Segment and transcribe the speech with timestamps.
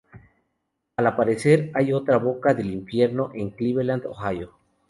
[0.97, 4.55] Al parecer, hay otra Boca del Infierno en Cleveland, Ohio.